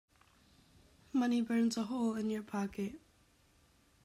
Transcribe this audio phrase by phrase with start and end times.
[1.13, 2.95] Money burns a hole in your pocket.